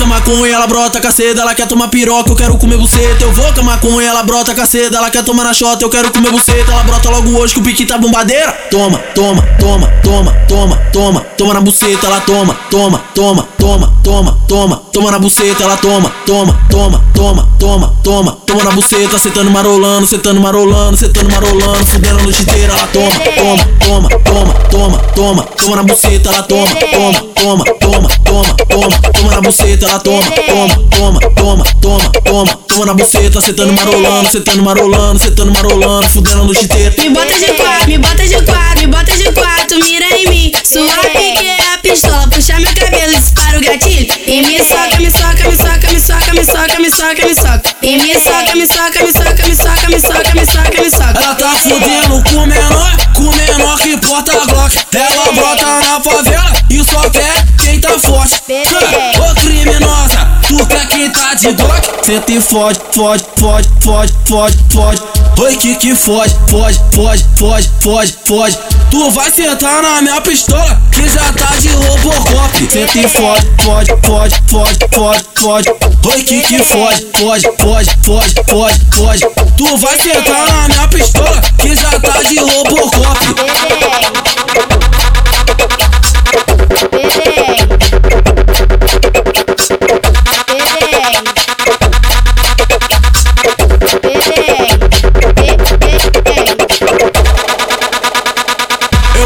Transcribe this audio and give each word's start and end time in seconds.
com 0.00 0.04
a 0.04 0.06
maconha, 0.06 0.54
ela 0.54 0.66
brota 0.66 0.98
caceda, 0.98 1.42
ela 1.42 1.54
quer 1.54 1.66
tomar 1.66 1.88
piroca, 1.88 2.30
eu 2.30 2.36
quero 2.36 2.56
comer 2.56 2.78
buceta. 2.78 3.22
Eu 3.22 3.32
vou 3.32 3.52
com 3.52 3.62
maconha, 3.62 4.08
ela 4.08 4.22
brota 4.22 4.54
caceda, 4.54 4.96
ela 4.96 5.10
quer 5.10 5.22
tomar 5.22 5.44
na 5.44 5.52
chota, 5.52 5.84
eu 5.84 5.90
quero 5.90 6.10
comer 6.10 6.30
buceta. 6.30 6.72
Ela 6.72 6.82
brota 6.84 7.10
logo 7.10 7.38
hoje 7.38 7.54
que 7.54 7.60
o 7.60 7.62
pique 7.62 7.84
tá 7.84 7.98
bombadeira. 7.98 8.50
Toma, 8.70 8.98
toma, 9.14 9.42
toma, 9.58 9.86
toma, 10.02 10.32
toma, 10.48 10.76
toma, 10.90 11.20
toma 11.36 11.54
na 11.54 11.60
buceta, 11.60 12.06
ela 12.06 12.20
toma, 12.20 12.54
toma, 12.70 12.98
toma, 13.14 13.46
toma, 13.58 13.92
toma, 14.02 14.38
toma, 14.48 14.76
toma 14.90 15.10
na 15.10 15.18
buceta, 15.18 15.64
ela 15.64 15.76
toma, 15.76 16.10
toma, 16.24 16.58
toma, 16.70 17.04
toma, 17.14 17.48
toma, 17.58 17.96
toma, 18.02 18.32
toma 18.46 18.64
na 18.64 18.70
buceta, 18.70 19.18
sentando 19.18 19.50
marolando, 19.50 20.06
sentando 20.06 20.40
marolando, 20.40 20.96
sentando 20.96 21.30
marolando, 21.30 21.86
fudendo 21.86 22.20
a 22.20 22.22
noite 22.22 22.42
inteira, 22.42 22.72
ela 22.72 22.86
toma, 22.86 23.10
toma, 23.36 23.64
toma, 23.84 24.08
toma, 24.08 24.54
toma, 24.70 24.98
toma, 25.14 25.42
toma 25.42 25.76
na 25.76 25.82
buceta, 25.82 26.30
ela 26.30 26.42
toma, 26.42 26.66
toma, 26.66 27.20
toma, 27.34 27.64
toma, 27.80 28.08
toma, 28.24 28.54
toma 28.64 29.19
na 29.40 29.48
buceta, 29.48 29.86
ela 29.86 29.98
toma, 29.98 30.22
toma, 30.22 30.90
toma, 30.90 31.20
toma, 31.34 31.64
toma, 31.80 32.10
toma, 32.10 32.56
toma 32.68 32.86
na 32.86 32.94
buceta, 32.94 33.40
sentando 33.40 33.72
marolando, 33.72 34.30
sentando 34.30 34.62
marolando, 34.62 35.18
sentando 35.18 35.52
marolando, 35.52 36.08
fudendo 36.10 36.42
a 36.42 36.44
noite 36.44 36.64
inteira. 36.64 36.94
Me 36.98 37.08
bota 37.08 37.38
de 37.38 37.46
quatro, 37.54 37.88
me 37.88 37.98
bota 37.98 38.26
de 38.26 38.42
quatro, 38.42 38.80
me 38.80 38.86
bota 38.86 39.16
de 39.16 39.32
quatro, 39.32 39.78
mira 39.82 40.06
em 40.18 40.26
mim. 40.28 40.52
Sua 40.62 40.94
pique 41.10 41.46
é 41.46 41.74
a 41.74 41.78
pistola, 41.78 42.28
puxa 42.28 42.58
meu 42.60 42.74
cabelo, 42.74 43.14
dispara 43.14 43.58
o 43.58 43.60
gatilho. 43.62 44.12
E 44.26 44.42
me 44.42 44.58
soca, 44.58 44.96
me 44.98 45.10
soca, 45.10 45.48
me 45.48 45.56
soca, 45.56 45.90
me 45.90 46.00
soca, 46.00 46.34
me 46.34 46.44
soca, 46.44 46.80
me 46.80 46.90
soca, 46.90 47.26
me 47.26 47.34
soca. 47.34 47.62
E 47.82 47.96
me 47.96 48.14
soca, 48.14 48.54
me 48.54 48.66
soca, 48.66 49.04
me 49.04 49.12
soca, 49.12 49.46
me 49.48 49.56
soca, 49.56 49.88
me 49.88 50.00
soca, 50.00 50.34
me 50.34 50.44
soca, 50.44 50.82
me 50.82 50.90
soca. 50.90 51.22
Ela 51.22 51.34
tá 51.34 51.54
fudendo 51.62 52.22
com 52.24 52.36
o 52.36 52.46
menor, 52.46 52.96
com 53.14 53.22
o 53.22 53.34
menor 53.34 53.78
que 53.78 53.96
porta 53.96 54.32
a 54.32 54.44
Glock. 54.44 54.76
Ela 54.94 55.32
brota 55.32 55.64
na 55.80 56.00
favela 56.00 56.52
e 56.68 56.84
só 56.84 57.08
quer 57.08 57.46
quem 57.58 57.80
tá 57.80 57.98
forte. 57.98 58.34
Tá 61.10 61.34
de 61.34 61.52
Glock? 61.52 62.06
Senta 62.06 62.32
e 62.32 62.40
fode, 62.40 62.80
fode, 62.92 63.24
fode, 63.36 63.68
fode, 63.80 64.12
fode, 64.26 64.58
fode. 64.72 65.02
Oi, 65.40 65.56
que 65.56 65.74
que 65.76 65.94
fode, 65.94 66.34
fode, 66.48 66.80
fode, 66.94 67.24
fode, 67.38 67.70
fode, 67.80 68.16
fode. 68.26 68.58
Tu 68.90 69.10
vai 69.10 69.30
sentar 69.30 69.82
na 69.82 70.02
minha 70.02 70.20
pistola 70.20 70.80
que 70.92 71.08
já 71.08 71.32
tá 71.32 71.54
de 71.58 71.68
Robocop. 71.68 72.68
Senta 72.70 72.98
e 72.98 73.08
fode, 73.08 73.46
fode, 73.62 73.90
fode, 74.02 74.34
fode, 74.48 74.78
fode, 74.92 75.24
fode. 75.40 75.68
Oi, 76.12 76.22
que 76.22 76.40
que 76.40 76.58
fode, 76.58 77.06
fode, 77.16 77.48
fode, 77.58 77.90
fode, 78.04 78.34
fode, 78.48 78.80
fode. 78.94 79.26
Tu 79.56 79.76
vai 79.76 79.98
sentar 79.98 80.48
na 80.48 80.68
minha 80.68 80.88
pistola 80.88 81.40
que 81.58 81.74
já 81.74 81.90
tá 82.00 82.22
de 82.22 82.38
Robocop. 82.38 82.69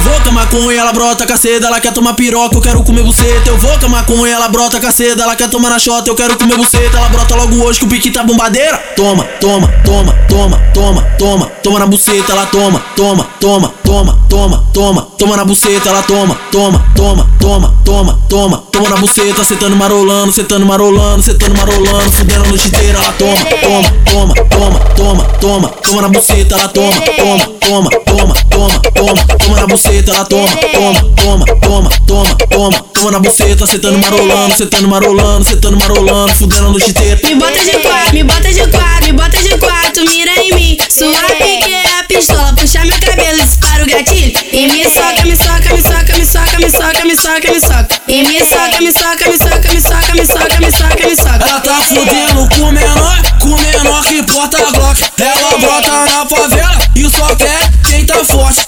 Vou 0.00 0.20
com 0.20 0.30
maconha, 0.30 0.80
ela 0.80 0.92
brota 0.92 1.26
caceda, 1.26 1.66
ela 1.66 1.80
quer 1.80 1.92
tomar 1.92 2.14
piroca, 2.14 2.56
eu 2.56 2.60
quero 2.60 2.82
comer 2.82 3.02
buceta. 3.02 3.48
Eu 3.50 3.58
vou 3.58 3.78
com 3.78 3.88
maconha, 3.88 4.34
ela 4.34 4.48
brota 4.48 4.80
caceda, 4.80 5.22
ela 5.22 5.36
quer 5.36 5.48
tomar 5.48 5.70
na 5.70 5.78
chota, 5.78 6.10
eu 6.10 6.14
quero 6.14 6.36
comer 6.36 6.56
buceta. 6.56 6.96
Ela 6.96 7.08
brota 7.08 7.34
logo 7.34 7.56
hoje 7.62 7.78
que 7.78 7.84
o 7.84 7.88
pique 7.88 8.10
tá 8.10 8.22
bombadeira. 8.22 8.78
Toma, 8.96 9.24
toma, 9.40 9.68
toma, 9.84 10.12
toma, 10.28 10.60
toma, 10.72 11.02
toma, 11.18 11.46
toma 11.62 11.78
na 11.78 11.86
buceta, 11.86 12.32
ela 12.32 12.46
toma, 12.46 12.82
toma, 12.96 13.24
toma, 13.40 13.74
toma, 13.90 14.16
toma, 14.28 14.64
toma, 14.72 15.02
toma 15.18 15.36
na 15.36 15.44
buceta, 15.44 15.88
ela 15.88 16.00
toma, 16.04 16.36
toma, 16.52 16.78
toma, 16.94 17.28
toma, 17.40 17.74
toma, 17.84 18.22
toma, 18.28 18.58
toma 18.70 18.88
na 18.88 18.96
buceta, 18.98 19.42
sentando 19.42 19.74
marolando, 19.74 20.32
sentando 20.32 20.64
marolando, 20.64 21.24
sentando 21.24 21.56
marolando, 21.56 22.12
fudendo 22.12 22.44
a 22.44 22.48
noite 22.48 22.68
inteira, 22.68 22.98
ela 22.98 23.12
toma, 23.14 23.44
toma, 23.60 23.90
toma, 24.04 24.34
toma, 24.48 24.78
toma, 24.94 25.24
toma, 25.40 25.68
toma 25.82 26.02
na 26.02 26.08
buceta, 26.08 26.54
ela 26.54 26.68
toma, 26.68 26.92
toma, 27.16 27.44
toma, 27.58 27.90
toma, 28.04 28.34
toma, 28.48 28.80
toma, 28.94 29.26
toma 29.38 29.56
na 29.56 29.66
buceta, 29.66 30.12
ela 30.12 30.24
toma, 30.24 30.48
toma, 30.56 31.02
toma, 31.16 31.44
toma, 31.60 31.90
toma, 32.06 32.36
toma, 32.48 32.84
toma 32.94 33.10
na 33.10 33.18
buceta, 33.18 33.66
sentando 33.66 33.98
marolando, 33.98 34.56
sentando 34.56 34.86
marolando, 34.86 35.44
sentando 35.48 35.76
marolando, 35.76 36.32
fudendo 36.36 36.66
a 36.66 36.70
noite 36.70 36.90
inteira. 36.90 37.18
Me 37.24 37.34
bota 37.34 37.64
de 37.64 37.78
quatro, 37.78 38.12
me 38.12 38.22
bota 38.22 38.52
de 38.52 38.66
quatro, 38.68 39.06
me 39.06 39.12
bota 39.14 39.42
de 39.42 39.58
quatro, 39.58 40.04
mira 40.04 40.32
em 40.40 40.54
mim. 40.54 40.78
Sua 40.88 41.22
pique 41.38 41.74
é 41.74 41.98
a 41.98 42.04
pistola, 42.04 42.54
puxa 42.56 42.84
meu 42.84 42.98
cabelo, 43.00 43.42
gatilho. 43.90 44.32
E 44.52 44.66
me 44.68 44.84
soca, 44.84 45.24
me 45.24 45.36
soca, 45.36 45.74
me 45.74 45.82
soca, 45.82 46.16
me 46.16 46.24
soca, 46.24 46.58
me 46.58 46.70
soca, 46.70 47.04
me 47.04 47.16
soca, 47.16 47.52
me 47.52 47.60
soca. 47.60 47.88
E 48.08 48.22
me 48.22 48.38
soca, 48.40 48.80
me 48.80 48.92
soca, 48.92 49.28
me 49.28 49.38
soca, 49.38 49.72
me 49.72 49.80
soca, 49.80 50.14
me 50.14 50.26
soca, 50.26 50.60
me 50.60 50.70
soca, 50.70 51.06
me 51.08 51.16
soca. 51.16 51.48
Ela 51.48 51.60
tá 51.60 51.80
fudendo 51.88 52.48
com 52.54 52.62
o 52.62 52.72
menor, 52.72 53.22
com 53.40 53.48
o 53.48 53.60
menor 53.60 54.04
que 54.04 54.22
porta 54.22 54.58
Glock. 54.72 55.02
Ela 55.18 55.58
brota 55.58 55.90
na 56.06 56.26
favela 56.26 56.78
e 56.96 57.08
só 57.10 57.34
quer 57.36 57.70
quem 57.84 58.06
tá 58.06 58.24
forte. 58.24 58.66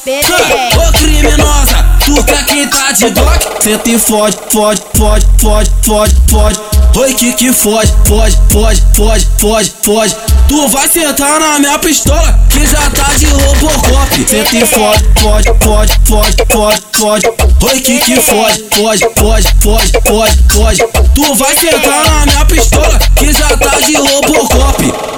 Ô 0.77 0.93
criminosa, 0.99 1.85
tu 2.05 2.23
quer 2.25 2.45
quem 2.47 2.69
tá 2.69 2.93
de 2.93 3.11
Glock? 3.11 3.63
Senta 3.63 3.91
e 3.91 3.99
fode, 3.99 4.37
fode, 4.51 4.83
fode, 4.97 5.27
fode, 5.41 5.71
fode, 5.85 6.17
fode. 6.31 6.61
Oi, 6.97 7.15
que 7.15 7.33
que 7.33 7.53
fode, 7.53 7.93
fode, 8.07 8.39
fode, 8.51 8.83
fode, 8.95 9.29
fode, 9.39 9.73
fode. 9.83 10.17
Tu 10.49 10.69
vai 10.69 10.89
sentar 10.89 11.41
na 11.41 11.59
minha 11.59 11.79
pistola 11.79 12.39
que 12.51 12.67
já 12.67 12.91
tá 12.91 13.13
de. 13.17 13.22
Senta 14.33 14.57
e 14.57 14.65
fode, 14.65 15.05
fode, 15.21 15.53
fode, 15.63 15.93
fode, 16.07 16.37
fode, 16.49 16.83
fode. 16.95 17.27
Oi, 17.67 17.81
que 17.83 17.99
que 17.99 18.17
fode, 18.17 18.65
fode, 18.75 19.07
fode, 19.15 19.55
fode, 19.61 19.93
fode, 20.07 20.43
fode. 20.55 20.83
Tu 21.15 21.35
vai 21.35 21.55
sentar 21.55 22.07
na 22.07 22.25
minha 22.25 22.45
pistola 22.47 22.99
que 23.15 23.31
já 23.31 23.55
tá 23.59 23.79
de 23.79 23.95
Robocop. 23.95 25.12